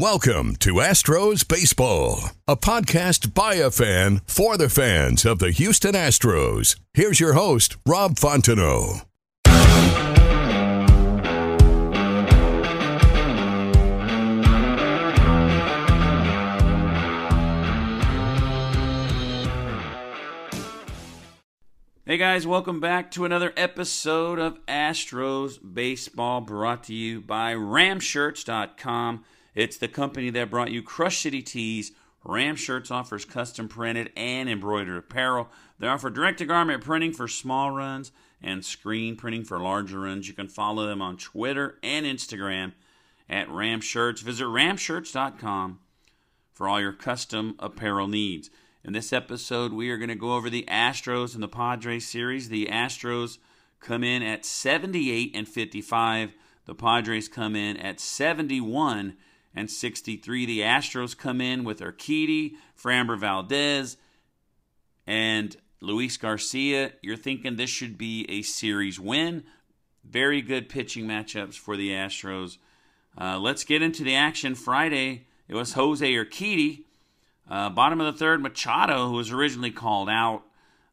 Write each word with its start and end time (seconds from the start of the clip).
Welcome 0.00 0.56
to 0.56 0.74
Astros 0.74 1.46
Baseball, 1.46 2.18
a 2.48 2.56
podcast 2.56 3.32
by 3.32 3.54
a 3.54 3.70
fan 3.70 4.22
for 4.26 4.56
the 4.56 4.68
fans 4.68 5.24
of 5.24 5.38
the 5.38 5.52
Houston 5.52 5.92
Astros. 5.94 6.74
Here's 6.94 7.20
your 7.20 7.34
host, 7.34 7.76
Rob 7.86 8.16
Fontenot. 8.16 9.04
Hey 22.04 22.16
guys, 22.18 22.48
welcome 22.48 22.80
back 22.80 23.12
to 23.12 23.24
another 23.24 23.52
episode 23.56 24.40
of 24.40 24.58
Astros 24.66 25.60
Baseball 25.72 26.40
brought 26.40 26.82
to 26.84 26.94
you 26.94 27.20
by 27.20 27.54
Ramshirts.com. 27.54 29.24
It's 29.54 29.76
the 29.76 29.88
company 29.88 30.30
that 30.30 30.50
brought 30.50 30.70
you 30.70 30.82
Crush 30.82 31.18
City 31.18 31.42
Tees. 31.42 31.92
Ram 32.24 32.56
Shirts 32.56 32.90
offers 32.90 33.24
custom 33.24 33.68
printed 33.68 34.10
and 34.16 34.48
embroidered 34.48 34.96
apparel. 34.96 35.48
They 35.78 35.86
offer 35.86 36.08
direct 36.10 36.38
to 36.38 36.46
garment 36.46 36.82
printing 36.82 37.12
for 37.12 37.28
small 37.28 37.70
runs 37.70 38.12
and 38.42 38.64
screen 38.64 39.16
printing 39.16 39.44
for 39.44 39.58
larger 39.60 40.00
runs. 40.00 40.26
You 40.26 40.34
can 40.34 40.48
follow 40.48 40.86
them 40.86 41.02
on 41.02 41.18
Twitter 41.18 41.78
and 41.82 42.06
Instagram 42.06 42.72
at 43.28 43.50
Ram 43.50 43.80
Shirts. 43.80 44.22
Visit 44.22 44.44
ramshirts.com 44.44 45.80
for 46.52 46.68
all 46.68 46.80
your 46.80 46.92
custom 46.92 47.56
apparel 47.58 48.08
needs. 48.08 48.50
In 48.82 48.92
this 48.92 49.12
episode, 49.12 49.72
we 49.72 49.90
are 49.90 49.96
going 49.96 50.08
to 50.08 50.14
go 50.14 50.34
over 50.34 50.50
the 50.50 50.66
Astros 50.68 51.34
and 51.34 51.42
the 51.42 51.48
Padres 51.48 52.06
series. 52.06 52.48
The 52.48 52.66
Astros 52.66 53.38
come 53.80 54.04
in 54.04 54.22
at 54.22 54.44
78 54.44 55.32
and 55.34 55.48
55. 55.48 56.34
The 56.66 56.74
Padres 56.74 57.28
come 57.28 57.56
in 57.56 57.76
at 57.76 58.00
71 58.00 59.16
and 59.54 59.70
63. 59.70 60.46
The 60.46 60.60
Astros 60.60 61.16
come 61.16 61.40
in 61.40 61.64
with 61.64 61.80
Urquidy, 61.80 62.54
Framber 62.80 63.18
Valdez, 63.18 63.96
and 65.06 65.56
Luis 65.80 66.16
Garcia. 66.16 66.92
You're 67.02 67.16
thinking 67.16 67.56
this 67.56 67.70
should 67.70 67.96
be 67.96 68.26
a 68.28 68.42
series 68.42 68.98
win. 68.98 69.44
Very 70.04 70.42
good 70.42 70.68
pitching 70.68 71.06
matchups 71.06 71.54
for 71.54 71.76
the 71.76 71.90
Astros. 71.90 72.58
Uh, 73.18 73.38
let's 73.38 73.64
get 73.64 73.82
into 73.82 74.02
the 74.02 74.14
action. 74.14 74.54
Friday, 74.54 75.26
it 75.48 75.54
was 75.54 75.74
Jose 75.74 76.06
Urquidy. 76.12 76.84
Uh, 77.48 77.70
bottom 77.70 78.00
of 78.00 78.12
the 78.12 78.18
third, 78.18 78.42
Machado, 78.42 79.08
who 79.08 79.14
was 79.14 79.30
originally 79.30 79.70
called 79.70 80.08
out, 80.08 80.42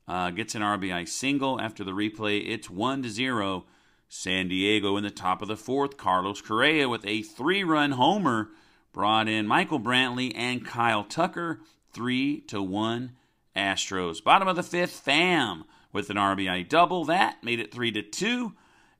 uh, 0.07 0.29
gets 0.29 0.55
an 0.55 0.61
RBI 0.61 1.07
single 1.07 1.59
after 1.59 1.83
the 1.83 1.91
replay. 1.91 2.47
It's 2.47 2.69
1 2.69 3.03
to 3.03 3.09
0 3.09 3.65
San 4.13 4.49
Diego 4.49 4.97
in 4.97 5.05
the 5.05 5.09
top 5.09 5.41
of 5.41 5.47
the 5.47 5.55
fourth. 5.55 5.95
Carlos 5.95 6.41
Correa 6.41 6.89
with 6.89 7.05
a 7.05 7.21
three 7.21 7.63
run 7.63 7.91
homer 7.91 8.49
brought 8.91 9.29
in 9.29 9.47
Michael 9.47 9.79
Brantley 9.79 10.33
and 10.35 10.65
Kyle 10.65 11.05
Tucker. 11.05 11.61
3 11.93 12.41
to 12.41 12.61
1 12.61 13.13
Astros. 13.55 14.21
Bottom 14.21 14.49
of 14.49 14.57
the 14.57 14.63
fifth, 14.63 15.01
Pham 15.05 15.63
with 15.93 16.09
an 16.09 16.17
RBI 16.17 16.67
double. 16.67 17.05
That 17.05 17.41
made 17.41 17.61
it 17.61 17.73
3 17.73 17.89
to 17.93 18.01
2. 18.01 18.53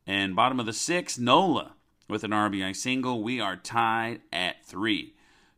And 0.08 0.34
bottom 0.34 0.62
of 0.62 0.66
the 0.66 0.72
sixth, 0.72 1.20
Nola 1.20 1.74
with 2.08 2.24
an 2.24 2.32
RBI 2.32 2.74
single. 2.74 3.22
We 3.22 3.42
are 3.42 3.58
tied 3.58 4.22
at 4.32 4.66
3. 4.66 5.14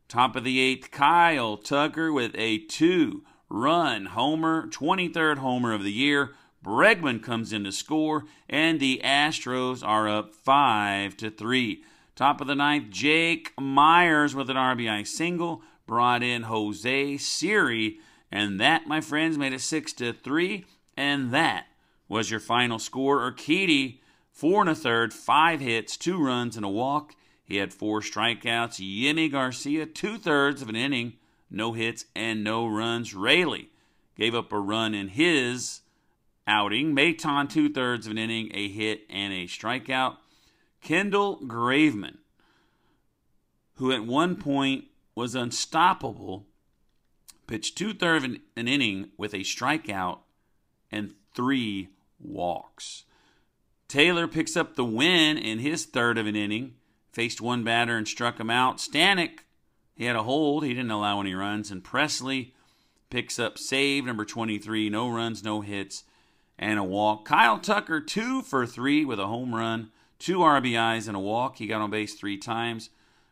Top 0.08 0.34
of 0.34 0.42
the 0.42 0.58
eighth, 0.58 0.90
Kyle 0.90 1.56
Tucker 1.56 2.12
with 2.12 2.32
a 2.34 2.58
two 2.58 3.22
run 3.48 4.06
homer, 4.06 4.66
23rd 4.66 5.38
homer 5.38 5.72
of 5.72 5.84
the 5.84 5.92
year. 5.92 6.34
Bregman 6.64 7.22
comes 7.22 7.52
in 7.52 7.64
to 7.64 7.72
score, 7.72 8.24
and 8.48 8.80
the 8.80 9.00
Astros 9.04 9.86
are 9.86 10.08
up 10.08 10.34
5 10.34 11.16
to 11.18 11.30
3. 11.30 11.82
Top 12.16 12.40
of 12.40 12.46
the 12.46 12.54
ninth, 12.54 12.90
Jake 12.90 13.52
Meyers 13.60 14.34
with 14.34 14.48
an 14.48 14.56
RBI 14.56 15.06
single 15.06 15.62
brought 15.86 16.22
in 16.22 16.44
Jose 16.44 17.18
Siri, 17.18 17.98
and 18.32 18.58
that, 18.58 18.86
my 18.86 19.00
friends, 19.00 19.36
made 19.36 19.52
it 19.52 19.60
6 19.60 19.92
to 19.94 20.14
3. 20.14 20.64
And 20.96 21.32
that 21.32 21.66
was 22.08 22.30
your 22.30 22.40
final 22.40 22.78
score. 22.78 23.20
Urquidy, 23.20 23.98
four 24.32 24.60
and 24.60 24.70
a 24.70 24.74
third, 24.74 25.12
five 25.12 25.60
hits, 25.60 25.96
two 25.96 26.22
runs, 26.22 26.56
and 26.56 26.64
a 26.64 26.68
walk. 26.68 27.14
He 27.44 27.56
had 27.56 27.74
four 27.74 28.00
strikeouts. 28.00 28.80
Yimi 28.80 29.30
Garcia, 29.30 29.86
two 29.86 30.16
thirds 30.16 30.62
of 30.62 30.68
an 30.68 30.76
inning, 30.76 31.14
no 31.50 31.72
hits 31.72 32.06
and 32.14 32.42
no 32.42 32.66
runs. 32.66 33.14
Raley 33.14 33.68
gave 34.16 34.34
up 34.34 34.52
a 34.52 34.58
run 34.58 34.94
in 34.94 35.08
his 35.08 35.80
outing. 36.46 36.94
Maton, 36.94 37.48
two 37.48 37.68
thirds 37.68 38.06
of 38.06 38.12
an 38.12 38.18
inning, 38.18 38.50
a 38.54 38.68
hit, 38.68 39.02
and 39.08 39.32
a 39.32 39.46
strikeout. 39.46 40.16
Kendall 40.82 41.40
Graveman, 41.40 42.18
who 43.76 43.90
at 43.92 44.04
one 44.04 44.36
point 44.36 44.84
was 45.14 45.34
unstoppable, 45.34 46.46
pitched 47.46 47.76
two 47.78 47.94
thirds 47.94 48.24
of 48.24 48.30
an, 48.56 48.66
inning 48.66 49.10
with 49.16 49.34
a 49.34 49.38
strikeout 49.38 50.18
and 50.90 51.14
three 51.34 51.88
walks. 52.20 53.04
Taylor 53.88 54.26
picks 54.26 54.56
up 54.56 54.74
the 54.74 54.84
win 54.84 55.38
in 55.38 55.58
his 55.58 55.84
third 55.84 56.18
of 56.18 56.26
an 56.26 56.36
inning, 56.36 56.74
faced 57.12 57.40
one 57.40 57.64
batter 57.64 57.96
and 57.96 58.08
struck 58.08 58.38
him 58.40 58.50
out. 58.50 58.78
Stanek, 58.78 59.40
he 59.94 60.04
had 60.04 60.16
a 60.16 60.24
hold, 60.24 60.64
he 60.64 60.74
didn't 60.74 60.90
allow 60.90 61.20
any 61.20 61.34
runs, 61.34 61.70
and 61.70 61.84
Pressly 61.84 62.52
picks 63.08 63.38
up 63.38 63.58
save 63.58 64.04
number 64.04 64.24
23, 64.24 64.90
no 64.90 65.08
runs, 65.08 65.44
no 65.44 65.60
hits 65.60 66.04
and 66.58 66.78
a 66.78 66.84
walk. 66.84 67.24
Kyle 67.24 67.58
Tucker, 67.58 68.00
two 68.00 68.42
for 68.42 68.66
three 68.66 69.04
with 69.04 69.18
a 69.18 69.26
home 69.26 69.54
run, 69.54 69.90
two 70.18 70.38
RBIs 70.38 71.08
and 71.08 71.16
a 71.16 71.20
walk. 71.20 71.58
He 71.58 71.66
got 71.66 71.80
on 71.80 71.90
base 71.90 72.14
three 72.14 72.38
times. 72.38 72.90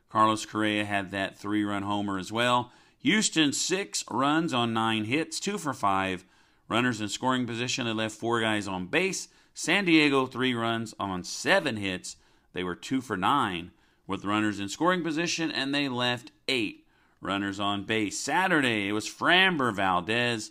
Carlos 0.09 0.45
Correa 0.45 0.85
had 0.85 1.11
that 1.11 1.39
three 1.39 1.65
run 1.65 1.85
homer 1.85 2.19
as 2.19 2.31
well. 2.31 2.73
Houston, 2.99 3.53
six 3.53 4.05
runs 4.11 4.53
on 4.53 4.73
nine 4.73 5.05
hits, 5.05 5.41
two 5.41 5.59
for 5.59 5.73
five. 5.73 6.25
Runners 6.69 7.01
in 7.01 7.09
scoring 7.09 7.47
position. 7.47 7.87
They 7.87 7.93
left 7.93 8.15
four 8.15 8.41
guys 8.41 8.69
on 8.69 8.87
base. 8.87 9.29
San 9.55 9.85
Diego, 9.85 10.27
three 10.27 10.55
runs 10.55 10.95
on 10.99 11.25
seven 11.25 11.77
hits. 11.77 12.17
They 12.53 12.65
were 12.65 12.75
two 12.75 13.01
for 13.01 13.17
nine 13.17 13.73
with 14.07 14.25
runners 14.25 14.61
in 14.61 14.69
scoring 14.69 15.03
position, 15.03 15.51
and 15.51 15.75
they 15.75 15.89
left 15.89 16.33
eight 16.49 16.87
runners 17.21 17.61
on 17.61 17.85
base. 17.85 18.19
Saturday, 18.19 18.89
it 18.89 18.93
was 18.93 19.09
Framber 19.09 19.75
Valdez 19.75 20.51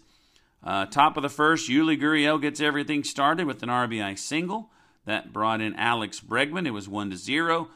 uh, 0.63 0.85
top 0.85 1.17
of 1.17 1.23
the 1.23 1.29
first, 1.29 1.69
Yuli 1.69 1.99
Gurriel 1.99 2.41
gets 2.41 2.61
everything 2.61 3.03
started 3.03 3.47
with 3.47 3.63
an 3.63 3.69
RBI 3.69 4.17
single. 4.17 4.69
That 5.05 5.33
brought 5.33 5.61
in 5.61 5.75
Alex 5.75 6.19
Bregman. 6.19 6.67
It 6.67 6.71
was 6.71 6.87
1 6.87 7.09
to 7.09 7.17
0. 7.17 7.69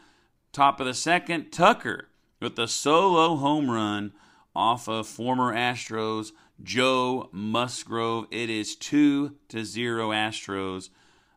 Top 0.52 0.80
of 0.80 0.86
the 0.86 0.94
second, 0.94 1.52
Tucker 1.52 2.10
with 2.40 2.58
a 2.60 2.68
solo 2.68 3.36
home 3.36 3.72
run 3.72 4.14
off 4.56 4.88
of 4.88 5.08
former 5.08 5.54
Astros 5.54 6.32
Joe 6.62 7.30
Musgrove. 7.32 8.28
It 8.32 8.50
is 8.50 8.76
2 8.76 9.36
to 9.50 9.66
0 9.66 10.12
Astros. 10.12 10.90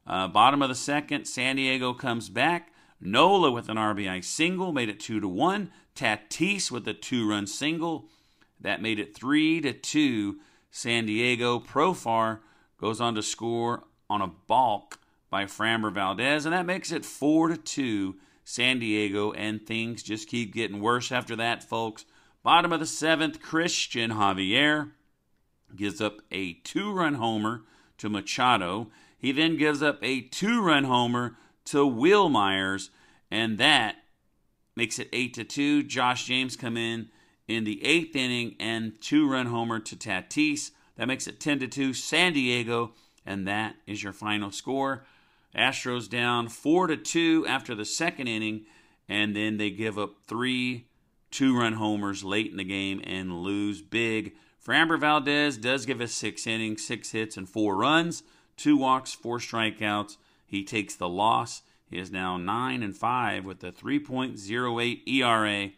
Uh, 0.06 0.28
bottom 0.28 0.62
of 0.62 0.68
the 0.68 0.74
second, 0.74 1.24
San 1.24 1.56
Diego 1.56 1.94
comes 1.94 2.28
back. 2.28 2.72
Nola 3.00 3.50
with 3.50 3.68
an 3.68 3.76
RBI 3.76 4.24
single 4.24 4.72
made 4.72 4.88
it 4.88 5.00
2 5.00 5.20
to 5.20 5.28
1. 5.28 5.70
Tatis 5.94 6.70
with 6.70 6.86
a 6.86 6.94
two-run 6.94 7.46
single 7.46 8.06
that 8.60 8.82
made 8.82 8.98
it 8.98 9.16
3 9.16 9.60
to 9.62 9.72
2 9.72 10.38
San 10.70 11.06
Diego. 11.06 11.58
Profar 11.58 12.40
goes 12.80 13.00
on 13.00 13.14
to 13.14 13.22
score 13.22 13.84
on 14.08 14.22
a 14.22 14.32
balk 14.46 14.98
by 15.30 15.44
Framber 15.44 15.92
Valdez, 15.92 16.46
and 16.46 16.54
that 16.54 16.66
makes 16.66 16.92
it 16.92 17.04
4 17.04 17.48
to 17.48 17.56
2 17.56 18.16
San 18.44 18.78
Diego, 18.78 19.32
and 19.32 19.66
things 19.66 20.02
just 20.02 20.28
keep 20.28 20.54
getting 20.54 20.80
worse 20.80 21.12
after 21.12 21.36
that, 21.36 21.62
folks. 21.62 22.06
Bottom 22.42 22.72
of 22.72 22.80
the 22.80 22.86
seventh, 22.86 23.42
Christian 23.42 24.12
Javier 24.12 24.92
gives 25.76 26.00
up 26.00 26.22
a 26.30 26.54
two 26.54 26.90
run 26.92 27.14
homer 27.14 27.64
to 27.98 28.08
Machado. 28.08 28.88
He 29.18 29.32
then 29.32 29.58
gives 29.58 29.82
up 29.82 29.98
a 30.02 30.22
two 30.22 30.62
run 30.62 30.84
homer 30.84 31.36
to 31.66 31.86
Wil 31.86 32.30
Myers, 32.30 32.90
and 33.30 33.58
that 33.58 33.96
makes 34.74 34.98
it 34.98 35.10
8 35.12 35.34
to 35.34 35.44
2. 35.44 35.82
Josh 35.82 36.24
James 36.24 36.56
come 36.56 36.78
in 36.78 37.10
in 37.48 37.64
the 37.64 37.84
eighth 37.84 38.14
inning 38.14 38.54
and 38.60 39.00
two 39.00 39.28
run 39.28 39.46
homer 39.46 39.80
to 39.80 39.96
Tatis. 39.96 40.70
That 40.96 41.08
makes 41.08 41.26
it 41.26 41.40
10 41.40 41.60
to 41.60 41.68
2 41.68 41.94
San 41.94 42.34
Diego, 42.34 42.92
and 43.24 43.48
that 43.48 43.76
is 43.86 44.02
your 44.02 44.12
final 44.12 44.50
score. 44.50 45.04
Astros 45.56 46.08
down 46.08 46.48
4 46.48 46.88
to 46.88 46.96
2 46.96 47.46
after 47.48 47.74
the 47.74 47.84
second 47.84 48.28
inning, 48.28 48.66
and 49.08 49.34
then 49.34 49.56
they 49.56 49.70
give 49.70 49.98
up 49.98 50.16
three 50.26 50.88
two 51.30 51.58
run 51.58 51.74
homers 51.74 52.24
late 52.24 52.50
in 52.50 52.56
the 52.56 52.64
game 52.64 53.00
and 53.04 53.42
lose 53.42 53.82
big. 53.82 54.34
Framber 54.64 54.98
Valdez 54.98 55.56
does 55.56 55.86
give 55.86 56.00
us 56.00 56.12
six 56.12 56.46
innings, 56.46 56.86
six 56.86 57.12
hits, 57.12 57.36
and 57.36 57.48
four 57.48 57.76
runs, 57.76 58.22
two 58.56 58.76
walks, 58.76 59.12
four 59.12 59.38
strikeouts. 59.38 60.16
He 60.46 60.64
takes 60.64 60.94
the 60.94 61.08
loss. 61.08 61.62
He 61.90 61.98
is 61.98 62.10
now 62.10 62.36
9 62.36 62.82
and 62.82 62.96
5 62.96 63.44
with 63.46 63.64
a 63.64 63.72
3.08 63.72 65.08
ERA. 65.08 65.70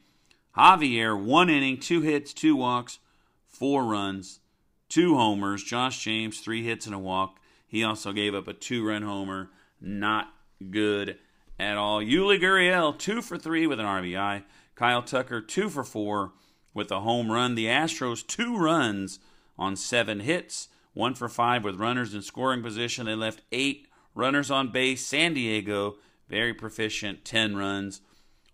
Javier, 0.57 1.21
one 1.21 1.49
inning, 1.49 1.79
two 1.79 2.01
hits, 2.01 2.33
two 2.33 2.57
walks, 2.57 2.99
four 3.47 3.85
runs, 3.85 4.41
two 4.89 5.17
homers. 5.17 5.63
Josh 5.63 6.03
James, 6.03 6.41
three 6.41 6.65
hits 6.65 6.87
and 6.87 6.95
a 6.95 6.99
walk. 6.99 7.39
He 7.67 7.85
also 7.85 8.13
gave 8.13 8.35
up 8.35 8.49
a 8.49 8.53
two 8.53 8.87
run 8.87 9.03
homer. 9.03 9.51
Not 9.81 10.29
good 10.71 11.19
at 11.59 11.77
all. 11.77 12.01
Yuli 12.01 12.41
Gurriel, 12.41 12.99
two 12.99 13.23
for 13.23 13.39
three 13.39 13.67
with 13.67 13.79
an 13.81 13.87
RBI. 13.87 14.43
Kyle 14.75 15.03
Tucker, 15.03 15.41
two 15.41 15.69
for 15.69 15.85
four 15.85 16.33
with 16.75 16.91
a 16.91 17.01
home 17.01 17.31
run. 17.31 17.55
The 17.55 17.67
Astros, 17.67 18.27
two 18.27 18.57
runs 18.57 19.21
on 19.59 19.77
seven 19.77 20.21
hits, 20.21 20.69
one 20.95 21.15
for 21.15 21.29
five 21.29 21.65
with 21.65 21.79
runners 21.79 22.15
in 22.15 22.23
scoring 22.23 22.63
position. 22.63 23.07
They 23.07 23.15
left 23.15 23.43
eight 23.53 23.87
runners 24.15 24.51
on 24.51 24.73
base. 24.73 25.07
San 25.07 25.35
Diego, 25.35 25.97
very 26.29 26.55
proficient, 26.55 27.25
10 27.25 27.57
runs 27.57 28.01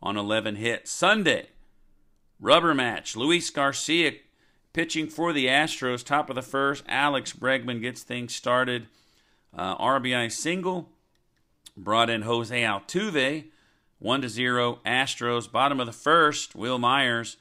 on 0.02 0.16
11 0.16 0.56
hits. 0.56 0.90
Sunday, 0.90 1.48
rubber 2.40 2.74
match. 2.74 3.16
Luis 3.16 3.50
Garcia 3.50 4.12
pitching 4.72 5.08
for 5.08 5.32
the 5.32 5.46
Astros, 5.46 6.04
top 6.04 6.28
of 6.28 6.36
the 6.36 6.42
first. 6.42 6.84
Alex 6.88 7.32
Bregman 7.32 7.80
gets 7.80 8.02
things 8.02 8.34
started. 8.34 8.86
Uh, 9.56 9.76
RBI 9.78 10.30
single. 10.30 10.90
Brought 11.76 12.08
in 12.08 12.22
Jose 12.22 12.62
Altuve, 12.62 13.44
1 13.98 14.22
to 14.22 14.28
0. 14.28 14.80
Astros, 14.86 15.50
bottom 15.50 15.78
of 15.78 15.86
the 15.86 15.92
first. 15.92 16.54
Wil 16.54 16.78
Myers, 16.78 17.36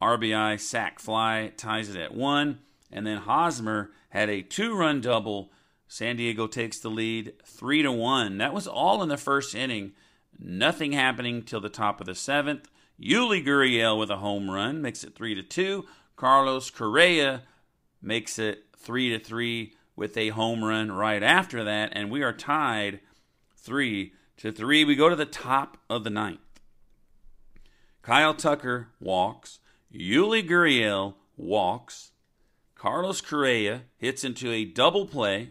RBI 0.00 0.60
sac 0.60 1.00
fly, 1.00 1.52
ties 1.56 1.88
it 1.88 1.96
at 1.96 2.14
1. 2.14 2.58
And 2.92 3.06
then 3.06 3.18
Hosmer 3.18 3.90
had 4.10 4.28
a 4.28 4.42
two 4.42 4.76
run 4.76 5.00
double 5.00 5.50
San 5.90 6.14
Diego 6.14 6.46
takes 6.46 6.78
the 6.78 6.88
lead 6.88 7.32
3 7.44 7.82
to 7.82 7.90
1. 7.90 8.38
That 8.38 8.54
was 8.54 8.68
all 8.68 9.02
in 9.02 9.08
the 9.08 9.16
first 9.16 9.56
inning. 9.56 9.90
Nothing 10.38 10.92
happening 10.92 11.42
till 11.42 11.60
the 11.60 11.68
top 11.68 12.00
of 12.00 12.06
the 12.06 12.12
7th. 12.12 12.66
Yuli 13.00 13.44
Gurriel 13.44 13.98
with 13.98 14.10
a 14.10 14.18
home 14.18 14.50
run 14.50 14.82
makes 14.82 15.04
it 15.04 15.14
3 15.14 15.34
to 15.34 15.42
2. 15.42 15.86
Carlos 16.16 16.70
Correa 16.70 17.42
makes 18.02 18.38
it 18.38 18.64
3 18.76 19.10
to 19.10 19.18
3 19.18 19.72
with 19.96 20.16
a 20.16 20.28
home 20.30 20.64
run 20.64 20.92
right 20.92 21.22
after 21.22 21.64
that 21.64 21.92
and 21.92 22.10
we 22.10 22.22
are 22.22 22.32
tied 22.32 23.00
3 23.56 24.12
to 24.38 24.52
3. 24.52 24.84
We 24.84 24.96
go 24.96 25.08
to 25.08 25.16
the 25.16 25.26
top 25.26 25.78
of 25.88 26.04
the 26.04 26.10
ninth. 26.10 26.40
Kyle 28.02 28.34
Tucker 28.34 28.88
walks. 29.00 29.60
Yuli 29.94 30.46
Gurriel 30.46 31.14
walks. 31.36 32.12
Carlos 32.74 33.20
Correa 33.20 33.82
hits 33.98 34.24
into 34.24 34.50
a 34.50 34.64
double 34.64 35.06
play. 35.06 35.50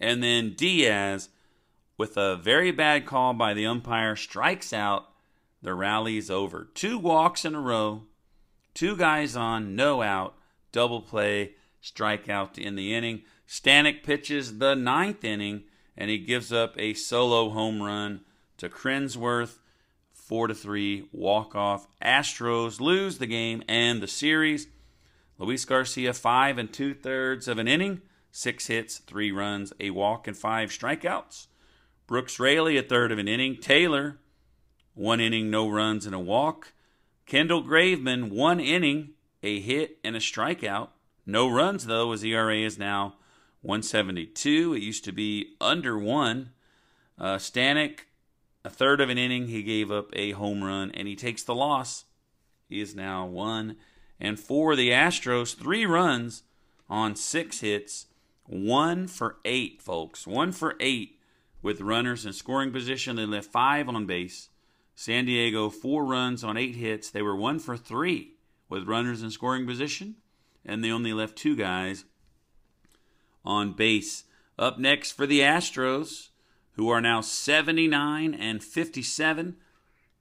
And 0.00 0.22
then 0.22 0.54
Diaz, 0.54 1.28
with 1.96 2.16
a 2.16 2.36
very 2.36 2.70
bad 2.72 3.06
call 3.06 3.32
by 3.32 3.54
the 3.54 3.66
umpire, 3.66 4.16
strikes 4.16 4.72
out. 4.72 5.06
The 5.66 5.74
rally's 5.74 6.30
over. 6.30 6.68
Two 6.74 6.96
walks 6.96 7.44
in 7.44 7.56
a 7.56 7.60
row, 7.60 8.02
two 8.72 8.96
guys 8.96 9.34
on, 9.34 9.74
no 9.74 10.00
out, 10.00 10.36
double 10.70 11.00
play, 11.00 11.56
strikeout 11.82 12.56
in 12.56 12.76
the 12.76 12.94
inning. 12.94 13.22
Stanek 13.48 14.04
pitches 14.04 14.58
the 14.58 14.76
ninth 14.76 15.24
inning, 15.24 15.64
and 15.96 16.08
he 16.08 16.18
gives 16.18 16.52
up 16.52 16.76
a 16.78 16.94
solo 16.94 17.50
home 17.50 17.82
run 17.82 18.20
to 18.58 18.68
Cronenworth. 18.68 19.58
Four 20.12 20.46
to 20.46 20.54
three 20.54 21.08
walk 21.10 21.56
off. 21.56 21.88
Astros 22.00 22.78
lose 22.78 23.18
the 23.18 23.26
game 23.26 23.64
and 23.66 24.00
the 24.00 24.06
series. 24.06 24.68
Luis 25.36 25.64
Garcia 25.64 26.12
five 26.12 26.58
and 26.58 26.72
two 26.72 26.94
thirds 26.94 27.48
of 27.48 27.58
an 27.58 27.66
inning 27.66 28.02
six 28.30 28.68
hits, 28.68 28.98
three 28.98 29.32
runs, 29.32 29.72
a 29.80 29.90
walk, 29.90 30.28
and 30.28 30.36
five 30.36 30.70
strikeouts. 30.70 31.48
Brooks 32.06 32.38
Raley, 32.38 32.76
a 32.76 32.84
third 32.84 33.10
of 33.10 33.18
an 33.18 33.26
inning. 33.26 33.56
Taylor, 33.56 34.20
one 34.96 35.20
inning, 35.20 35.50
no 35.50 35.68
runs, 35.68 36.06
and 36.06 36.14
a 36.14 36.18
walk. 36.18 36.72
Kendall 37.26 37.62
Graveman, 37.62 38.30
one 38.30 38.58
inning, 38.58 39.10
a 39.42 39.60
hit, 39.60 39.98
and 40.02 40.16
a 40.16 40.20
strikeout. 40.20 40.88
No 41.24 41.48
runs, 41.48 41.86
though, 41.86 42.10
as 42.12 42.24
ERA 42.24 42.56
is 42.56 42.78
now 42.78 43.16
172. 43.60 44.74
It 44.74 44.82
used 44.82 45.04
to 45.04 45.12
be 45.12 45.54
under 45.60 45.98
one. 45.98 46.50
Uh, 47.18 47.36
Stanek, 47.36 48.00
a 48.64 48.70
third 48.70 49.00
of 49.00 49.10
an 49.10 49.18
inning, 49.18 49.48
he 49.48 49.62
gave 49.62 49.92
up 49.92 50.08
a 50.14 50.32
home 50.32 50.64
run, 50.64 50.90
and 50.92 51.06
he 51.06 51.14
takes 51.14 51.42
the 51.42 51.54
loss. 51.54 52.06
He 52.68 52.80
is 52.80 52.94
now 52.94 53.26
one 53.26 53.76
and 54.18 54.40
four. 54.40 54.74
The 54.74 54.90
Astros, 54.90 55.54
three 55.54 55.84
runs 55.84 56.42
on 56.88 57.16
six 57.16 57.60
hits 57.60 58.06
one 58.46 59.08
for 59.08 59.36
eight, 59.44 59.82
folks. 59.82 60.26
One 60.26 60.52
for 60.52 60.76
eight 60.80 61.18
with 61.62 61.80
runners 61.80 62.24
in 62.24 62.32
scoring 62.32 62.72
position. 62.72 63.16
They 63.16 63.26
left 63.26 63.50
five 63.50 63.88
on 63.88 64.06
base. 64.06 64.48
San 64.98 65.26
Diego, 65.26 65.68
four 65.68 66.06
runs 66.06 66.42
on 66.42 66.56
eight 66.56 66.74
hits. 66.74 67.10
They 67.10 67.20
were 67.20 67.36
one 67.36 67.58
for 67.58 67.76
three 67.76 68.32
with 68.70 68.88
runners 68.88 69.22
in 69.22 69.30
scoring 69.30 69.66
position, 69.66 70.16
and 70.64 70.82
they 70.82 70.90
only 70.90 71.12
left 71.12 71.36
two 71.36 71.54
guys 71.54 72.06
on 73.44 73.74
base. 73.74 74.24
Up 74.58 74.78
next 74.78 75.12
for 75.12 75.26
the 75.26 75.40
Astros, 75.40 76.30
who 76.72 76.88
are 76.88 77.02
now 77.02 77.20
79 77.20 78.32
and 78.32 78.64
57. 78.64 79.56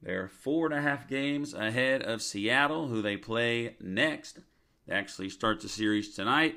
They're 0.01 0.27
four 0.27 0.65
and 0.65 0.75
a 0.75 0.81
half 0.81 1.07
games 1.07 1.53
ahead 1.53 2.03
of 2.03 2.21
Seattle, 2.21 2.89
who 2.89 3.01
they 3.01 3.15
play 3.15 3.77
next. 3.79 4.39
They 4.87 4.93
actually 4.93 5.29
start 5.29 5.61
the 5.61 5.69
series 5.69 6.13
tonight. 6.13 6.55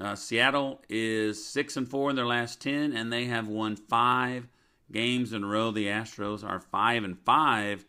Uh, 0.00 0.14
Seattle 0.14 0.80
is 0.88 1.46
six 1.46 1.76
and 1.76 1.86
four 1.86 2.08
in 2.08 2.16
their 2.16 2.26
last 2.26 2.62
ten, 2.62 2.94
and 2.94 3.12
they 3.12 3.26
have 3.26 3.48
won 3.48 3.76
five 3.76 4.48
games 4.90 5.32
in 5.32 5.44
a 5.44 5.46
row. 5.46 5.70
The 5.70 5.86
Astros 5.86 6.44
are 6.44 6.60
five 6.60 7.04
and 7.04 7.18
five, 7.18 7.84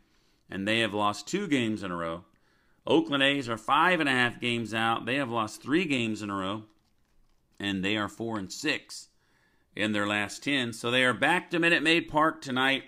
and 0.49 0.67
they 0.67 0.79
have 0.79 0.93
lost 0.93 1.27
two 1.27 1.47
games 1.47 1.83
in 1.83 1.91
a 1.91 1.95
row. 1.95 2.25
Oakland 2.85 3.23
A's 3.23 3.47
are 3.49 3.57
five 3.57 3.99
and 3.99 4.09
a 4.09 4.13
half 4.13 4.39
games 4.39 4.73
out. 4.73 5.05
They 5.05 5.15
have 5.15 5.29
lost 5.29 5.61
three 5.61 5.85
games 5.85 6.21
in 6.21 6.29
a 6.29 6.35
row, 6.35 6.63
and 7.59 7.83
they 7.83 7.97
are 7.97 8.09
four 8.09 8.37
and 8.39 8.51
six 8.51 9.09
in 9.75 9.91
their 9.91 10.07
last 10.07 10.43
ten. 10.43 10.73
So 10.73 10.89
they 10.89 11.03
are 11.03 11.13
back 11.13 11.51
to 11.51 11.59
Minute 11.59 11.83
Maid 11.83 12.09
Park 12.09 12.41
tonight 12.41 12.83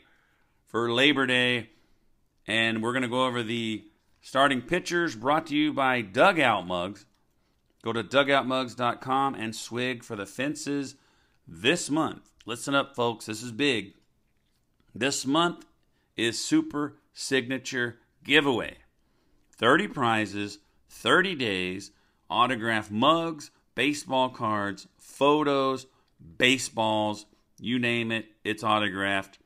for 0.66 0.92
Labor 0.92 1.28
Day, 1.28 1.70
and 2.48 2.82
we're 2.82 2.94
going 2.94 3.04
to 3.04 3.08
go 3.08 3.26
over 3.26 3.44
the 3.44 3.86
starting 4.22 4.62
pitchers 4.62 5.16
brought 5.16 5.48
to 5.48 5.56
you 5.56 5.74
by 5.74 6.02
Dugout 6.02 6.66
Mugs. 6.66 7.06
Go 7.84 7.94
to 7.94 8.04
dugoutmugs.com 8.04 9.36
and 9.36 9.56
swig 9.56 10.04
for 10.04 10.16
the 10.16 10.26
fences 10.26 10.96
this 11.48 11.90
month. 11.90 12.32
Listen 12.46 12.76
up, 12.76 12.96
folks. 12.96 13.26
This 13.26 13.42
is 13.42 13.52
big. 13.52 13.94
This 14.94 15.26
month 15.26 15.66
is 16.18 16.44
Super 16.44 16.98
Signature 17.14 18.00
Giveaway 18.26 18.80
30 19.56 19.88
prizes, 19.88 20.60
30 20.90 21.36
days, 21.36 21.92
autographed 22.30 22.92
mugs, 22.92 23.52
baseball 23.74 24.28
cards, 24.30 24.90
photos, 24.98 25.88
baseballs, 26.38 27.26
you 27.58 27.80
name 27.80 28.12
it, 28.12 28.26
it's 28.44 28.66
autographed. 28.66 29.40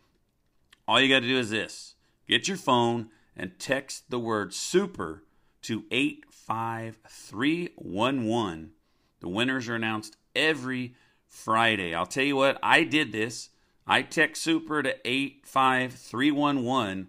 All 0.88 1.00
you 1.00 1.10
got 1.10 1.20
to 1.20 1.28
do 1.28 1.38
is 1.38 1.52
this 1.52 1.94
get 2.28 2.48
your 2.48 2.58
phone 2.58 3.10
and 3.38 3.60
text 3.60 4.10
the 4.10 4.18
word 4.18 4.52
super 4.52 5.26
to 5.62 5.84
85311. 5.92 8.72
The 9.20 9.30
winners 9.30 9.70
are 9.70 9.76
announced 9.76 10.18
every 10.36 10.96
Friday. 11.28 11.94
I'll 11.94 12.08
tell 12.08 12.24
you 12.24 12.36
what, 12.36 12.58
I 12.64 12.84
did 12.84 13.12
this. 13.12 13.52
I 13.88 14.02
text 14.02 14.42
Super 14.42 14.82
to 14.82 14.96
85311 15.08 17.08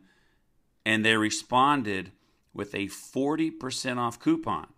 and 0.85 1.04
they 1.04 1.16
responded 1.16 2.12
with 2.52 2.75
a 2.75 2.87
40% 2.87 3.99
off 3.99 4.21
coupon. 4.21 4.68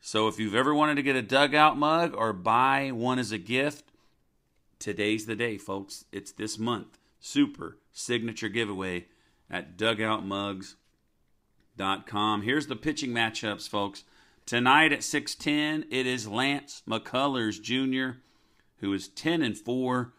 So 0.00 0.28
if 0.28 0.38
you've 0.38 0.54
ever 0.54 0.72
wanted 0.74 0.96
to 0.96 1.02
get 1.02 1.16
a 1.16 1.22
dugout 1.22 1.78
mug 1.78 2.14
or 2.14 2.32
buy 2.32 2.90
one 2.92 3.18
as 3.18 3.32
a 3.32 3.38
gift, 3.38 3.90
today's 4.78 5.26
the 5.26 5.34
day, 5.34 5.56
folks. 5.56 6.04
It's 6.12 6.32
this 6.32 6.58
month. 6.58 6.98
Super 7.18 7.78
signature 7.90 8.50
giveaway 8.50 9.06
at 9.50 9.78
dugoutmugs.com. 9.78 12.42
Here's 12.42 12.66
the 12.66 12.76
pitching 12.76 13.12
matchups, 13.12 13.66
folks. 13.68 14.04
Tonight 14.44 14.92
at 14.92 15.02
6:10, 15.02 15.86
it 15.90 16.06
is 16.06 16.28
Lance 16.28 16.82
McCullers 16.86 17.62
Jr., 17.62 18.18
who 18.80 18.92
is 18.92 19.08
10 19.08 19.40
and 19.40 19.56
4 19.56 20.12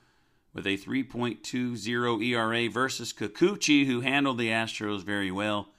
with 0.55 0.65
a 0.65 0.77
3.20 0.77 2.23
ERA 2.23 2.69
versus 2.69 3.13
Kikuchi, 3.13 3.85
who 3.85 4.01
handled 4.01 4.39
the 4.39 4.49
Astros 4.49 5.03
very 5.03 5.29
well. 5.29 5.69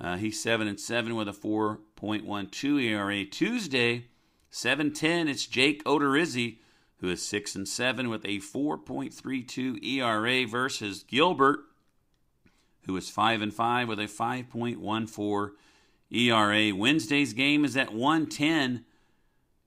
Uh, 0.00 0.16
he's 0.16 0.42
7 0.42 0.66
and 0.66 0.80
7 0.80 1.14
with 1.14 1.28
a 1.28 1.32
4.12 1.32 2.82
ERA. 2.82 3.24
Tuesday, 3.24 4.06
7:10, 4.50 5.28
it's 5.28 5.46
Jake 5.46 5.84
Odorizzi, 5.84 6.58
who 6.98 7.08
is 7.08 7.22
6 7.22 7.54
and 7.54 7.68
7 7.68 8.08
with 8.08 8.24
a 8.24 8.40
4.32 8.40 9.84
ERA 9.84 10.46
versus 10.46 11.04
Gilbert 11.04 11.60
who 12.86 12.96
is 12.96 13.10
5 13.10 13.42
and 13.42 13.52
5 13.52 13.88
with 13.88 13.98
a 13.98 14.04
5.14 14.04 15.50
ERA. 16.10 16.74
Wednesday's 16.74 17.32
game 17.32 17.64
is 17.64 17.76
at 17.76 17.92
110. 17.92 18.84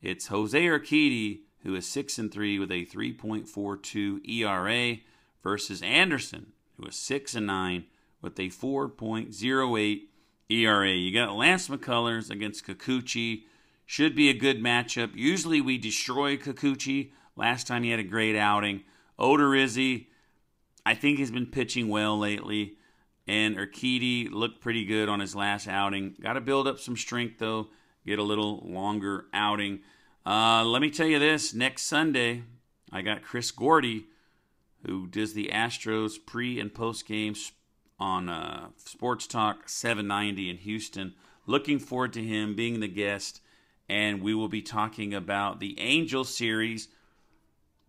It's 0.01 0.27
Jose 0.27 0.59
Urquidy, 0.59 1.41
who 1.63 1.75
is 1.75 1.87
6 1.87 2.17
and 2.17 2.31
3 2.31 2.59
with 2.59 2.71
a 2.71 2.85
3.42 2.85 4.27
ERA, 4.27 4.97
versus 5.43 5.81
Anderson, 5.81 6.53
who 6.77 6.85
is 6.87 6.95
6 6.95 7.35
and 7.35 7.47
9 7.47 7.85
with 8.21 8.39
a 8.39 8.49
4.08 8.49 10.01
ERA. 10.49 10.91
You 10.91 11.13
got 11.13 11.35
Lance 11.35 11.67
McCullers 11.67 12.29
against 12.29 12.65
Kikuchi. 12.65 13.43
Should 13.85 14.15
be 14.15 14.29
a 14.29 14.33
good 14.33 14.61
matchup. 14.61 15.15
Usually 15.15 15.61
we 15.61 15.77
destroy 15.77 16.37
Kikuchi. 16.37 17.11
Last 17.35 17.67
time 17.67 17.83
he 17.83 17.91
had 17.91 17.99
a 17.99 18.03
great 18.03 18.35
outing. 18.35 18.83
Odorizzi, 19.17 20.07
I 20.85 20.95
think 20.95 21.17
he's 21.17 21.31
been 21.31 21.47
pitching 21.47 21.87
well 21.87 22.17
lately. 22.17 22.75
And 23.27 23.57
Urquidy 23.57 24.31
looked 24.31 24.61
pretty 24.61 24.85
good 24.85 25.07
on 25.07 25.19
his 25.19 25.35
last 25.35 25.67
outing. 25.67 26.15
Got 26.19 26.33
to 26.33 26.41
build 26.41 26.67
up 26.67 26.79
some 26.79 26.97
strength, 26.97 27.37
though. 27.37 27.67
Get 28.05 28.17
a 28.17 28.23
little 28.23 28.63
longer 28.65 29.25
outing. 29.33 29.81
Uh, 30.25 30.63
let 30.65 30.81
me 30.81 30.89
tell 30.89 31.07
you 31.07 31.19
this 31.19 31.53
next 31.53 31.83
Sunday, 31.83 32.43
I 32.91 33.01
got 33.01 33.23
Chris 33.23 33.51
Gordy, 33.51 34.05
who 34.85 35.07
does 35.07 35.33
the 35.33 35.49
Astros 35.53 36.13
pre 36.23 36.59
and 36.59 36.73
post 36.73 37.07
games 37.07 37.51
on 37.99 38.29
uh, 38.29 38.69
Sports 38.77 39.27
Talk 39.27 39.67
790 39.67 40.49
in 40.49 40.57
Houston. 40.57 41.13
Looking 41.45 41.79
forward 41.79 42.13
to 42.13 42.23
him 42.23 42.55
being 42.55 42.79
the 42.79 42.87
guest. 42.87 43.41
And 43.87 44.21
we 44.21 44.35
will 44.35 44.49
be 44.49 44.61
talking 44.61 45.15
about 45.15 45.59
the 45.59 45.79
Angel 45.79 46.23
series 46.23 46.89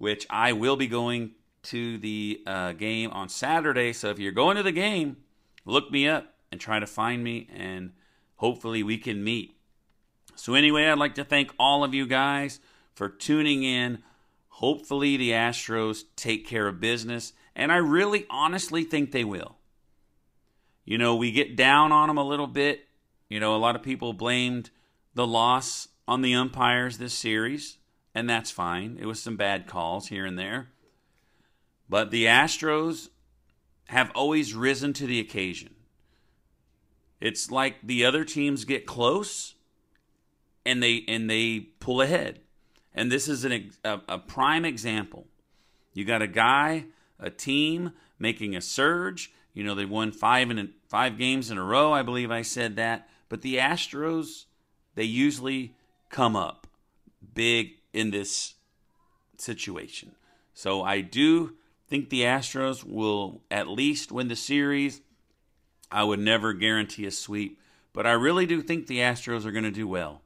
which 0.01 0.27
I 0.31 0.55
will 0.55 0.77
be 0.77 0.87
going 0.87 1.33
to 1.65 1.99
the 1.99 2.43
uh, 2.47 2.73
game 2.73 3.11
on 3.11 3.29
Saturday. 3.29 3.93
So 3.93 4.09
if 4.09 4.19
you're 4.19 4.33
going 4.33 4.57
to 4.57 4.63
the 4.63 4.73
game, 4.73 5.19
look 5.67 5.93
me 5.93 6.09
up 6.09 6.33
and 6.51 6.59
try 6.59 6.81
to 6.81 6.87
find 6.87 7.23
me, 7.23 7.49
and 7.55 7.93
hopefully 8.37 8.83
we 8.83 8.97
can 8.97 9.23
meet. 9.23 9.60
So, 10.41 10.55
anyway, 10.55 10.87
I'd 10.87 10.99
like 10.99 11.17
to 11.17 11.25
thank 11.25 11.53
all 11.59 11.85
of 11.85 11.93
you 11.93 12.07
guys 12.07 12.61
for 12.95 13.09
tuning 13.09 13.63
in. 13.63 14.03
Hopefully, 14.49 15.17
the 15.17 15.33
Astros 15.33 16.05
take 16.17 16.47
care 16.47 16.67
of 16.67 16.81
business, 16.81 17.35
and 17.55 17.71
I 17.71 17.77
really 17.77 18.27
honestly 18.31 18.83
think 18.85 19.13
they 19.13 19.25
will. 19.25 19.59
You 20.85 20.99
know, 20.99 21.15
we 21.15 21.31
get 21.31 21.57
down 21.57 21.93
on 21.93 22.09
them 22.09 22.17
a 22.17 22.25
little 22.25 22.47
bit. 22.47 22.89
You 23.29 23.39
know, 23.39 23.55
a 23.55 23.59
lot 23.59 23.77
of 23.77 23.83
people 23.83 24.13
blamed 24.13 24.71
the 25.15 25.27
loss 25.27 25.89
on 26.09 26.23
the 26.23 26.35
umpires 26.35 26.99
this 26.99 27.15
series 27.15 27.77
and 28.15 28.29
that's 28.29 28.51
fine. 28.51 28.99
It 29.01 29.07
was 29.07 29.23
some 29.23 29.37
bad 29.37 29.67
calls 29.67 30.09
here 30.09 30.27
and 30.27 30.39
there. 30.39 30.71
But 31.89 32.11
the 32.11 32.27
Astros 32.27 33.09
have 33.89 34.11
always 34.15 34.55
risen 34.55 34.93
to 34.95 35.07
the 35.07 35.21
occasion. 35.21 35.75
It's 37.21 37.51
like 37.51 37.77
the 37.83 38.05
other 38.05 38.25
teams 38.25 38.65
get 38.65 38.87
close 38.87 39.55
and 40.65 40.83
they 40.83 41.05
and 41.09 41.29
they 41.29 41.61
pull 41.81 42.01
ahead. 42.01 42.41
And 42.95 43.11
this 43.11 43.29
is 43.29 43.45
an, 43.45 43.71
a, 43.85 44.01
a 44.09 44.19
prime 44.19 44.65
example. 44.65 45.27
You 45.93 46.05
got 46.05 46.23
a 46.23 46.27
guy, 46.27 46.87
a 47.19 47.31
team 47.31 47.93
making 48.19 48.57
a 48.57 48.61
surge. 48.61 49.33
You 49.55 49.65
know, 49.65 49.75
they 49.75 49.85
won 49.85 50.13
five 50.13 50.51
in 50.51 50.73
five 50.89 51.19
games 51.19 51.51
in 51.51 51.59
a 51.59 51.65
row. 51.65 51.93
I 51.93 52.03
believe 52.03 52.31
I 52.31 52.43
said 52.43 52.77
that. 52.77 53.09
But 53.29 53.43
the 53.43 53.57
Astros, 53.57 54.47
they 54.95 55.05
usually 55.05 55.75
come 56.09 56.35
up 56.35 56.67
big 57.35 57.75
in 57.93 58.11
this 58.11 58.55
situation. 59.39 60.13
So 60.55 60.83
I 60.83 61.01
do 61.01 61.57
think 61.89 62.11
the 62.11 62.23
Astros 62.23 62.85
will 62.85 63.43
at 63.51 63.69
least 63.69 64.13
win 64.13 64.29
the 64.29 64.37
series. 64.37 65.01
I 65.91 66.05
would 66.05 66.21
never 66.21 66.53
guarantee 66.53 67.07
a 67.07 67.11
sweep, 67.11 67.59
but 67.93 68.07
I 68.07 68.13
really 68.13 68.47
do 68.47 68.63
think 68.63 68.87
the 68.87 68.99
Astros 68.99 69.45
are 69.45 69.51
going 69.51 69.65
to 69.65 69.71
do 69.71 69.89
well. 69.89 70.23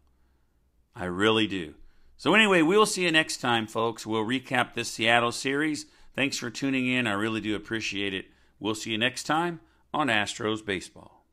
I 0.96 1.06
really 1.06 1.46
do. 1.46 1.74
So, 2.16 2.34
anyway, 2.34 2.62
we'll 2.62 2.86
see 2.86 3.02
you 3.02 3.12
next 3.12 3.38
time, 3.38 3.66
folks. 3.66 4.06
We'll 4.06 4.24
recap 4.24 4.74
this 4.74 4.90
Seattle 4.90 5.32
series. 5.32 5.86
Thanks 6.14 6.38
for 6.38 6.48
tuning 6.48 6.86
in. 6.86 7.06
I 7.06 7.12
really 7.12 7.40
do 7.40 7.56
appreciate 7.56 8.14
it. 8.14 8.26
We'll 8.60 8.76
see 8.76 8.92
you 8.92 8.98
next 8.98 9.24
time 9.24 9.60
on 9.92 10.06
Astros 10.06 10.64
Baseball. 10.64 11.26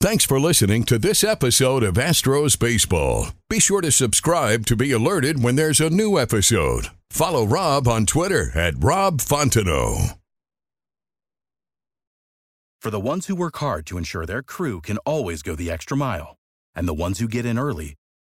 Thanks 0.00 0.26
for 0.26 0.38
listening 0.38 0.84
to 0.84 0.98
this 0.98 1.24
episode 1.24 1.82
of 1.82 1.94
Astros 1.94 2.58
Baseball. 2.58 3.28
Be 3.48 3.58
sure 3.58 3.80
to 3.80 3.90
subscribe 3.90 4.66
to 4.66 4.76
be 4.76 4.92
alerted 4.92 5.42
when 5.42 5.56
there's 5.56 5.80
a 5.80 5.88
new 5.88 6.18
episode. 6.18 6.88
Follow 7.10 7.46
Rob 7.46 7.88
on 7.88 8.04
Twitter 8.04 8.56
at 8.56 8.74
Rob 8.78 9.20
Fontenot. 9.20 10.18
For 12.82 12.90
the 12.90 13.00
ones 13.00 13.26
who 13.26 13.34
work 13.34 13.56
hard 13.56 13.86
to 13.86 13.98
ensure 13.98 14.26
their 14.26 14.42
crew 14.42 14.80
can 14.80 14.98
always 14.98 15.42
go 15.42 15.56
the 15.56 15.70
extra 15.70 15.96
mile, 15.96 16.36
and 16.74 16.86
the 16.86 16.94
ones 16.94 17.18
who 17.18 17.26
get 17.26 17.46
in 17.46 17.58
early 17.58 17.96